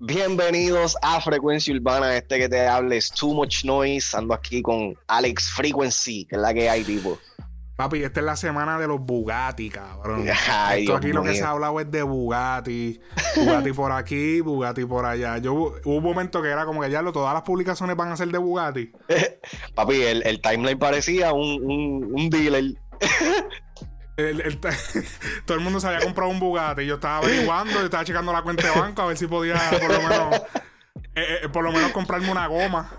[0.00, 4.96] Bienvenidos a Frecuencia Urbana, este que te hable es Too Much Noise, ando aquí con
[5.08, 7.18] Alex Frequency, que es la que hay, tipo.
[7.74, 10.24] Papi, esta es la semana de los Bugatti, cabrón.
[10.48, 13.00] Ay, Esto Dios aquí lo que se ha hablado es de Bugatti.
[13.34, 15.38] Bugatti por aquí, Bugatti por allá.
[15.38, 18.16] Yo hubo un momento que era como que ya lo, todas las publicaciones van a
[18.16, 18.92] ser de Bugatti.
[19.74, 22.74] Papi, el, el timeline parecía un, un, un dealer.
[24.18, 24.58] El- el-
[25.46, 26.84] todo el mundo se había comprado un Bugatti.
[26.84, 29.92] Yo estaba averiguando, yo estaba checando la cuenta de banco a ver si podía por
[29.92, 30.34] lo menos,
[31.14, 32.90] eh, eh, por lo menos comprarme una goma.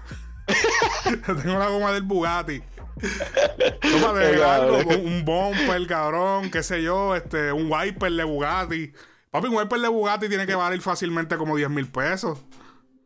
[1.43, 2.61] Tengo la goma del Bugatti.
[3.01, 8.93] Qué algo, un, un bumper, cabrón, qué sé yo, este, un wiper de Bugatti.
[9.31, 12.39] Papi, un wiper de Bugatti tiene que valer fácilmente como 10 mil pesos.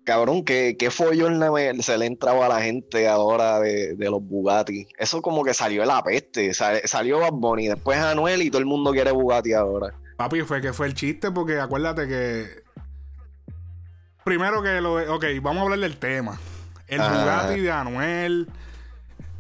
[0.05, 1.41] Cabrón, ¿qué, qué follón
[1.81, 4.87] se le entraba a la gente ahora de, de los Bugatti?
[4.97, 6.53] Eso como que salió de la peste.
[6.53, 9.93] Sal- salió Bad Bunny, después Anuel y todo el mundo quiere Bugatti ahora.
[10.17, 12.63] Papi, fue que fue el chiste porque acuérdate que.
[14.23, 15.09] Primero que lo de.
[15.09, 16.39] Ok, vamos a hablar del tema.
[16.87, 17.09] El Ah.
[17.09, 18.47] Bugatti de Anuel.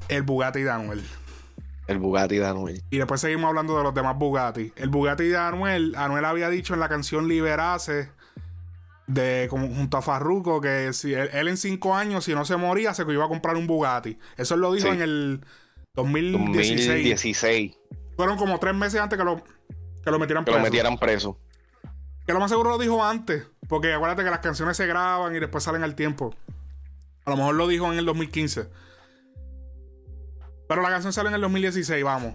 [0.09, 1.03] El Bugatti de Anuel.
[1.87, 2.81] El Bugatti de Anuel.
[2.89, 4.71] Y después seguimos hablando de los demás Bugatti.
[4.77, 5.93] El Bugatti de Anuel.
[5.97, 8.09] Anuel había dicho en la canción Liberase.
[9.05, 12.55] De, como, junto a Farruko que si él, él en cinco años, si no se
[12.55, 14.17] moría, se iba a comprar un Bugatti.
[14.37, 14.93] Eso él lo dijo Sí.
[14.93, 15.41] en el
[15.95, 16.87] 2016.
[16.87, 17.77] 2016,
[18.15, 19.43] Fueron como tres meses antes que lo,
[20.03, 20.71] que lo metieran que lo preso.
[20.71, 21.37] metieran preso.
[22.25, 23.45] Que lo más seguro lo dijo antes.
[23.67, 26.33] Porque acuérdate que las canciones se graban y después salen al tiempo.
[27.25, 28.67] A lo mejor lo dijo en el 2015.
[30.67, 32.33] Pero la canción sale en el 2016, vamos.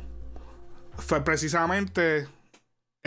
[0.99, 2.29] Fue precisamente.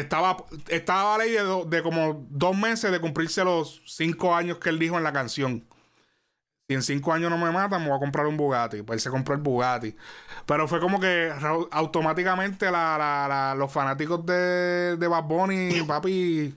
[0.02, 4.58] Estaba, estaba a ley de, do- de como dos meses de cumplirse los cinco años
[4.60, 5.68] que él dijo en la canción.
[6.68, 8.82] Si en cinco años no me matan, me voy a comprar un Bugatti.
[8.82, 9.96] Pues él se compró el Bugatti.
[10.46, 11.32] Pero fue como que
[11.72, 16.56] automáticamente la- la- la- los fanáticos de, de Bad Bunny, papi,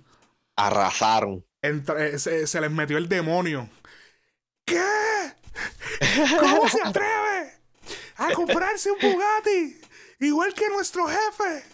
[0.56, 1.44] Arrasaron.
[1.62, 3.68] entra- eh, se, se les metió el demonio.
[4.64, 4.80] ¿Qué?
[6.40, 7.52] ¿Cómo se atreve
[8.16, 9.80] a comprarse un Bugatti?
[10.20, 11.64] Igual que nuestro jefe.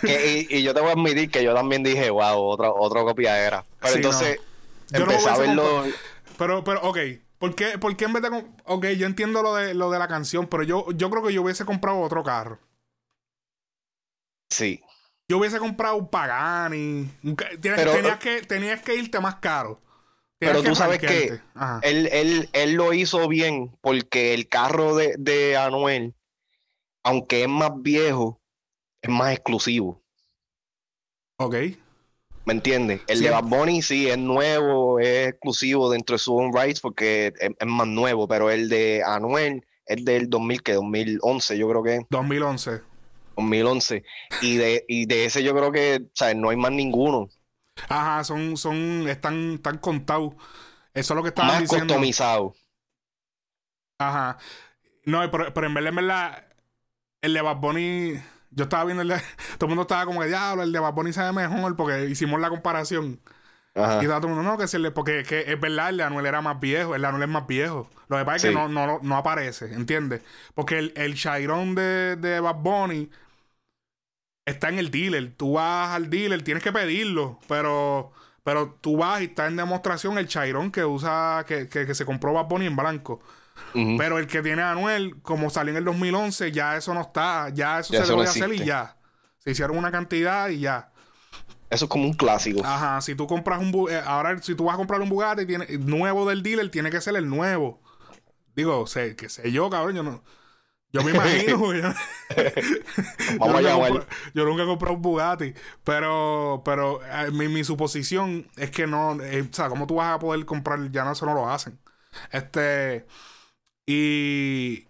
[0.00, 3.02] Que- y, y yo te voy a admitir que yo también dije, wow, otra, otra
[3.02, 3.64] copiadera.
[3.80, 4.38] Pero Sí, entonces
[4.92, 4.98] no.
[4.98, 5.84] Yo no empecé a verlo.
[6.38, 6.98] Pero, pero, ok.
[7.38, 8.44] ¿Por qué, por qué en vez de...
[8.64, 11.40] Ok, yo entiendo lo de, lo de la canción, pero yo, yo creo que yo
[11.42, 12.58] hubiese comprado otro carro.
[14.50, 14.82] Sí.
[15.28, 17.10] Yo hubiese comprado un Pagani.
[17.60, 19.80] tienes, Pero- tenías, que, tenías que irte más caro.
[20.38, 21.38] Pero tú sabes que
[21.82, 26.14] él, él, él lo hizo bien porque el carro de, de Anuel,
[27.04, 28.39] aunque es más viejo,
[29.02, 30.02] es más exclusivo.
[31.38, 31.54] Ok.
[32.44, 33.02] ¿Me entiendes?
[33.06, 33.24] El Sí.
[33.24, 37.50] de Bad Bunny sí es nuevo, es exclusivo dentro de su own rights porque es,
[37.58, 41.96] es más nuevo, pero el de Anuel es del 2000, que 2011, yo creo que
[41.96, 42.82] es 2011.
[43.36, 44.04] 2011.
[44.42, 47.28] Y de, y de ese yo creo que, o sea, no hay más ninguno.
[47.88, 50.34] Ajá, son, son, están, están contados.
[50.92, 51.86] Eso es lo que estaban más diciendo.
[51.94, 52.54] customizado.
[53.98, 54.38] Ajá.
[55.04, 56.46] No, pero, pero en verdad, en verdad,
[57.22, 58.14] el de Bad Bunny,
[58.50, 59.16] yo estaba viendo el de,
[59.58, 62.40] todo el mundo estaba como que diablo, el de Bad Bunny sabe mejor porque hicimos
[62.40, 63.20] la comparación.
[63.74, 64.00] Ajá.
[64.00, 65.98] Y estaba todo el mundo, no, que si el de- porque que es verdad, el
[65.98, 67.90] de Anuel era más viejo, el de Anuel es más viejo.
[68.08, 70.22] Lo que pasa es que no, no, no aparece, ¿entiendes?
[70.54, 73.10] Porque el, el Chiron de, de Bad Bunny
[74.44, 75.34] está en el dealer.
[75.36, 78.12] Tú vas al dealer, tienes que pedirlo, pero,
[78.44, 82.04] pero tú vas y está en demostración el Chiron que usa, que, que, que se
[82.06, 83.20] compró Bad Bunny en blanco.
[83.96, 87.50] Pero el que tiene Anuel, como salió en el 2011, ya eso no está.
[87.50, 88.96] Ya eso Ya se eso debe no hacer y ya.
[89.38, 90.92] Se hicieron una cantidad y ya.
[91.70, 92.60] Eso es como un clásico.
[92.64, 93.72] Ajá, si tú compras un...
[93.90, 97.00] Eh, ahora, si tú vas a comprar un Bugatti tiene, nuevo del dealer, tiene que
[97.00, 97.80] ser el nuevo.
[98.56, 100.22] Digo, sé, que sé yo, cabrón, yo no...
[100.92, 101.72] Yo me imagino.
[101.74, 101.92] yo,
[103.38, 105.54] Vamos a yo nunca compro- yo nunca he comprado un Bugatti.
[105.84, 109.20] Pero, pero eh, mi, mi suposición es que no...
[109.22, 110.90] eh, o sea, ¿cómo tú vas a poder comprar?
[110.90, 111.78] Ya no, eso no lo hacen.
[112.32, 113.06] Este...
[113.90, 114.86] Y...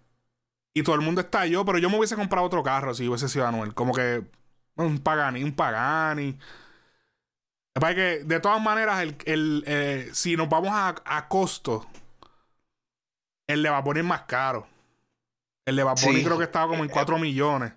[0.72, 3.28] Y todo el mundo está yo, pero yo me hubiese comprado otro carro si hubiese
[3.28, 3.74] sido Anuel.
[3.74, 4.22] Como que
[4.76, 6.38] un Pagani, un Pagani.
[7.74, 11.86] Lo que de todas maneras, el, el, eh, si nos vamos a, a costo,
[13.48, 14.68] el de Vapor es más caro.
[15.64, 16.22] El de Sí.
[16.24, 17.72] creo que estaba como en 4 millones.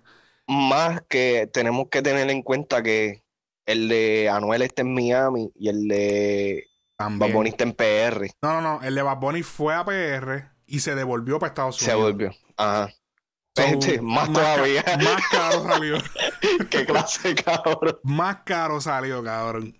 [0.46, 3.24] Más que tenemos que tener en cuenta que
[3.66, 6.64] el de Anuel está en Miami y el de.
[6.98, 8.30] Bunny está en PR.
[8.40, 8.82] No, no, no.
[8.82, 12.12] El de Bad Bunny fue a PR y se devolvió para Estados Se Unidos.
[12.12, 12.32] volvió.
[12.56, 12.90] Ajá.
[13.56, 14.84] So, más ca- todavía.
[15.02, 15.96] más caro salió.
[16.70, 17.98] Qué clase, cabrón.
[18.02, 19.78] más caro salió, cabrón.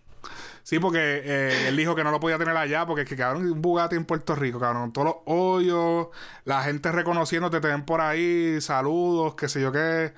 [0.63, 3.51] Sí, porque eh, él dijo que no lo podía tener allá, porque es que, cabrón,
[3.51, 4.93] un Bugatti en Puerto Rico, cabrón.
[4.93, 6.07] Todos los hoyos,
[6.45, 10.15] la gente reconociéndote, te ven por ahí, saludos, qué sé yo qué.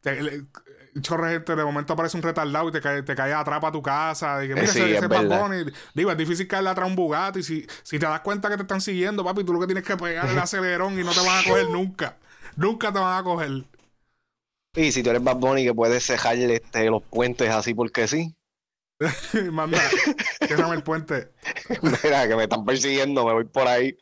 [0.00, 0.44] Te- le-
[1.00, 3.82] chorre gente, de momento aparece un retardado y te cae, te cae atrás a tu
[3.82, 4.44] casa.
[4.44, 5.72] Y que, mira, Sí, ese, es ese.
[5.94, 7.42] Digo, es difícil caerle atrás a un Bugatti.
[7.42, 9.96] Si, si te das cuenta que te están siguiendo, papi, tú lo que tienes que
[9.96, 12.16] pegar el acelerón y no te van a coger nunca.
[12.56, 13.64] Nunca te van a coger.
[14.74, 18.36] Y si tú eres Bad Bunny que puedes cejarle este, los puentes así porque sí.
[19.52, 19.78] Manda,
[20.46, 21.32] ciérrame el puente.
[21.82, 23.96] Mira, que me están persiguiendo, me voy por ahí.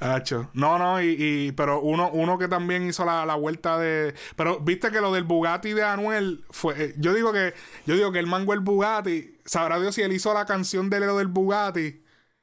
[0.00, 0.48] Hacho.
[0.54, 4.14] No, no, y, y- pero uno, uno que también hizo la, la vuelta de.
[4.36, 6.74] Pero viste que lo del Bugatti de Anuel fue.
[6.82, 7.54] eh, Yo digo que,
[7.86, 11.00] yo digo que el mango el Bugatti, sabrá Dios si él hizo la canción de
[11.00, 12.02] lo del Bugatti.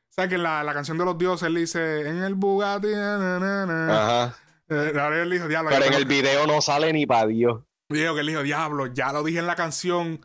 [0.09, 2.87] O sea que en la, la canción de los dioses él dice en el Bugatti.
[2.87, 4.03] na, na, na, na".
[4.23, 4.37] Ajá.
[4.69, 5.69] Eh, ahora él dijo, diablo.
[5.71, 7.61] Pero en el video no sale ni para Dios.
[7.87, 10.19] Digo que él dijo, diablo, ya lo dije en la canción.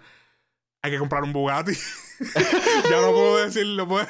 [0.82, 1.72] Hay que comprar un Bugatti.
[2.90, 4.08] ya no puedo decirlo, pues.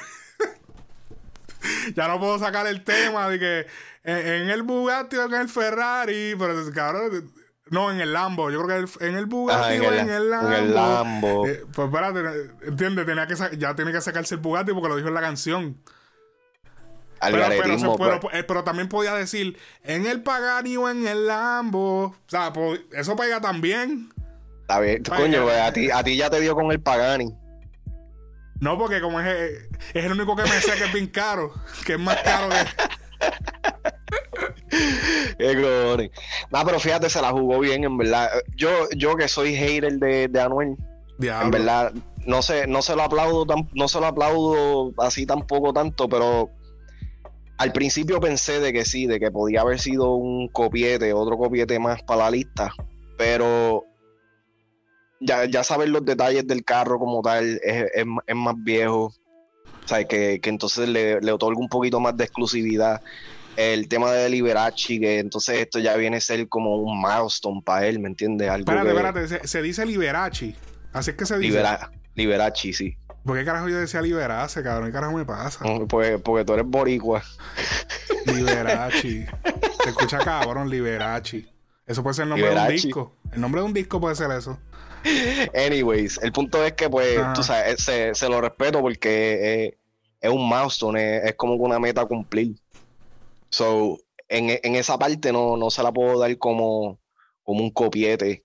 [1.97, 3.67] ya no puedo sacar el tema de que
[4.05, 6.35] en, en el Bugatti o en el Ferrari.
[6.39, 7.33] Pero cabrón,
[7.71, 8.51] no, en el Lambo.
[8.51, 10.49] Yo creo que en el Bugatti Ajá, en o el, en el Lambo.
[10.49, 11.47] en el Lambo.
[11.47, 12.21] Eh, pues espérate,
[12.67, 15.77] entiende, tenía que ya tiene que sacarse el Bugatti porque lo dijo en la canción.
[17.21, 18.35] al Pero, pero, garetismo, se- pero- pues.
[18.35, 22.05] eh, pero también podía decir en el Pagani o en el Lambo.
[22.07, 24.11] O sea, pues, eso pega también.
[24.63, 25.03] Está bien.
[25.03, 27.35] Coño, pues, a ti, a ti ya te dio con el Pagani.
[28.61, 29.27] No, porque como es,
[29.95, 31.53] es el único que me sé que es bien caro,
[31.87, 32.57] que es más caro que.
[35.39, 36.11] Qué cojones.
[36.51, 38.31] No, pero fíjate, se la jugó bien, en verdad.
[38.57, 40.77] Yo, yo que soy hater de, de Anuel,
[41.19, 41.45] Diablo.
[41.47, 41.93] en verdad,
[42.27, 46.51] no sé, no se lo aplaudo tan- no se lo aplaudo así tampoco tanto, pero
[47.59, 51.79] al principio pensé de que sí, de que podía haber sido un copiete, otro copiete
[51.79, 52.73] más para la lista,
[53.19, 53.85] pero
[55.21, 59.13] ya, ya saber los detalles del carro como tal es, es- es más viejo.
[59.85, 63.01] O sea, que, que entonces le, le otorga un poquito más de exclusividad.
[63.57, 67.87] El tema de Liberace, que entonces esto ya viene a ser como un milestone para
[67.87, 68.49] él, ¿me entiendes?
[68.49, 70.55] Algo Espérate, que- espérate, se, se dice Liberace.
[70.93, 71.49] Así es que se dice.
[71.59, 72.97] Libera- Liberace, sí.
[73.25, 74.89] ¿Por qué carajo yo decía Liberace, cabrón?
[74.89, 75.65] ¿Qué carajo me pasa?
[75.89, 77.23] Pues, porque tú eres boricua.
[78.27, 79.27] Liberace.
[79.83, 81.47] Se escucha cabrón, Liberace.
[81.91, 83.17] Eso puede ser el nombre de un disco.
[83.33, 84.57] El nombre de un disco puede ser eso.
[85.55, 87.33] Anyways, el punto es que, pues, Ajá.
[87.33, 89.77] tú sabes, se, se lo respeto porque
[90.21, 92.55] es un milestone, es, es como una meta a cumplir.
[93.49, 93.99] So,
[94.29, 97.01] en, en esa parte no, no se la puedo dar como,
[97.43, 98.45] como un copiete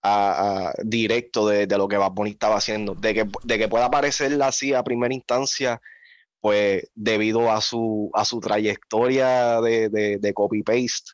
[0.00, 2.94] a- a- directo de, de lo que Bad Bunny estaba haciendo.
[2.94, 5.80] De que, de que pueda parecer así a primera instancia,
[6.40, 11.12] pues debido a su, a su trayectoria de, de, de copy-paste.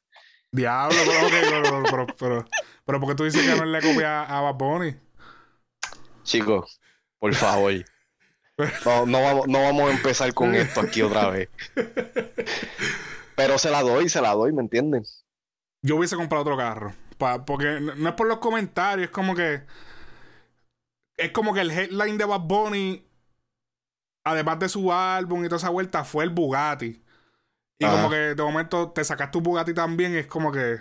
[0.52, 2.44] Diablo, pero, ok, pero, pero, pero, pero,
[2.84, 4.96] pero ¿por qué tú dices que no le copia a Bad Bunny?
[6.24, 6.80] Chicos,
[7.18, 7.72] por favor.
[8.84, 11.48] No, no vamos, no vamos a empezar con esto aquí otra vez.
[13.36, 15.24] Pero se la doy, se la doy, ¿me entiendes?
[15.82, 16.92] Yo hubiese comprado otro carro.
[17.16, 19.62] Pa- porque no no es por los comentarios, es como que.
[21.16, 23.06] Es como que el headline de Bad Bunny,
[24.26, 27.02] además de su álbum y toda esa vuelta, fue el Bugatti.
[27.80, 27.96] Y Ajá.
[27.96, 30.80] como que de momento te sacas tu Bugatti también, es como que.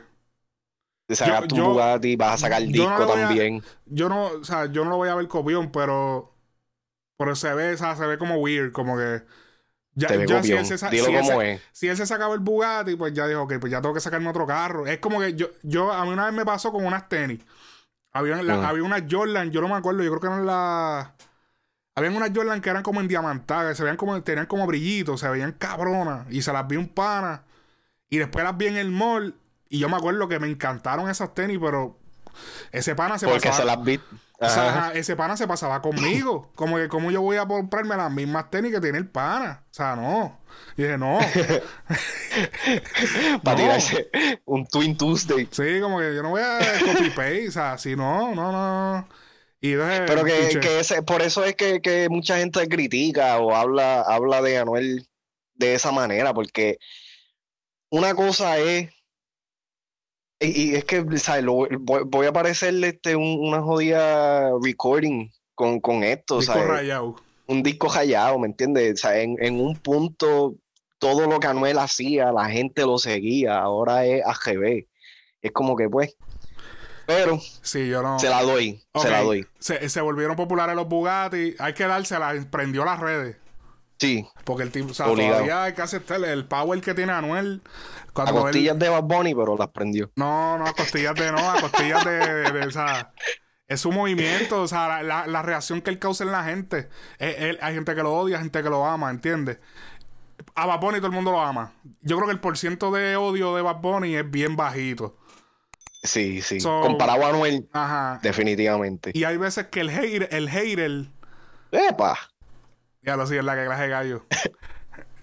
[1.07, 3.63] Te sacas Yo- tu yo- Bugatti, vas a sacar el no disco a- también.
[3.85, 6.35] Yo no, o sea, yo no lo voy a ver copión, pero.
[7.17, 9.23] Pero se ve, o sea, se ve como weird, como que.
[9.95, 11.61] Ya, ya si él se si él se- es.
[11.71, 14.29] si él se sacaba el Bugatti, pues ya dijo, ok, pues ya tengo que sacarme
[14.29, 14.85] otro carro.
[14.85, 17.39] Es como que yo, yo a mí una vez me pasó con unas tenis.
[18.13, 18.69] Había, la- Ajá.
[18.69, 21.09] había unas Jordan, yo no me acuerdo, yo creo que eran las.
[21.99, 25.27] Habían unas Jordan que eran como en diamantadas, se veían como, tenían como brillitos, se
[25.27, 26.25] veían cabronas.
[26.29, 27.43] Y se las vi un pana.
[28.09, 29.35] Y después las vi en el mall.
[29.67, 31.97] Y yo me acuerdo que me encantaron esas tenis, pero
[32.71, 33.57] ese pana se Porque pasaba.
[33.57, 33.99] se las vi.
[34.41, 36.49] O sea, ese pana se pasaba conmigo.
[36.55, 39.63] Como que, ¿cómo yo voy a comprarme las mismas tenis que tiene el pana?
[39.69, 40.39] O sea, no.
[40.77, 41.19] Y dije, no.
[43.43, 43.63] Para no.
[43.63, 44.09] tirarse
[44.45, 45.49] un Twin Tuesday.
[45.51, 47.49] Sí, como que yo no voy a copy paste.
[47.49, 49.05] O sea, si no, no, no.
[49.61, 49.75] Y
[50.07, 54.41] Pero que, que ese, por eso es que, que mucha gente critica o habla, habla
[54.41, 55.05] de Anuel
[55.55, 56.77] de esa manera, porque
[57.89, 58.89] una cosa es,
[60.39, 61.43] y, y es que, ¿sabes?
[61.43, 66.67] Lo- voy, voy a aparecerle este, un- una jodida recording con, con esto, disco ¿sabes?
[66.67, 67.15] rayado.
[67.47, 69.03] Un disco rayado, ¿me entiendes?
[69.03, 70.55] En, en un punto,
[70.99, 74.87] todo lo que Anuel hacía, la gente lo seguía, ahora es AGB.
[75.41, 76.15] Es como que, pues,
[77.09, 78.19] pero Sí, yo no.
[78.19, 79.45] se la doy, se la doy.
[79.59, 81.55] Se, se volvieron populares los Bugatti.
[81.59, 82.33] Hay que dársela.
[82.49, 83.37] Prendió las redes.
[83.97, 85.33] Sí, Porque el tipo, o sea, Obligado.
[85.43, 87.61] todavía hay que aceptar el power que tiene Anuel.
[88.15, 90.09] a él- costillas de Bad Bunny, pero las prendió.
[90.15, 93.11] No, no, a costillas de no, a costillas de, de- de- o sea,
[93.67, 96.87] es su movimiento, o sea, la, la- la reacción que él causa en la gente.
[97.19, 99.57] Eh, él- hay gente que lo odia, hay gente que lo ama, ¿entiendes?
[100.55, 101.73] A Bad Bunny todo el mundo lo ama.
[102.01, 105.17] Yo creo que el porciento de odio de Bad Bunny es bien bajito.
[106.03, 106.59] Sí, sí.
[106.61, 108.19] Comparado a Anuel, Ajá.
[108.23, 109.11] definitivamente.
[109.13, 111.05] Y hay veces que el hater, el hater,
[111.71, 112.17] ¡Epa!
[113.01, 114.25] ya lo sigue, la que clase gallo.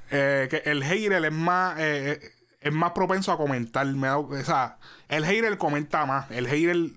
[0.09, 2.31] Eh, que el hater es más, eh, eh,
[2.61, 3.85] es más propenso a comentar.
[3.87, 4.79] Me da- o sea,
[5.09, 6.31] el hater comenta más.
[6.31, 6.93] El hater El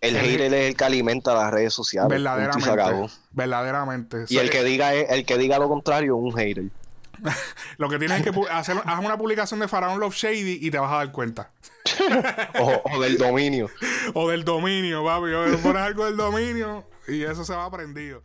[0.00, 2.08] El- hater es el que alimenta las redes sociales.
[2.10, 3.14] verdaderamente.
[3.30, 4.24] Verdaderamente.
[4.28, 6.64] Y el que diga es- el que diga lo contrario, un hater.
[7.78, 10.78] Lo que tienes es que hacer haz una publicación de Faraón Love Shady y te
[10.80, 11.52] vas a dar cuenta.
[12.60, 13.70] o, del dominio.
[14.14, 15.32] O del dominio, papi.
[15.32, 18.22] O pones algo del dominio y eso se va aprendido.